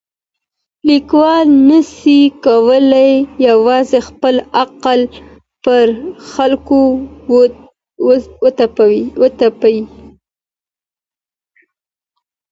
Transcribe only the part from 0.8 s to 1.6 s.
ليکوال